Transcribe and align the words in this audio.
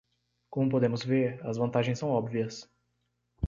Como 0.53 0.71
podemos 0.73 1.03
ver, 1.11 1.31
as 1.45 1.57
vantagens 1.61 1.99
são 1.99 2.09
óbvias. 2.09 2.67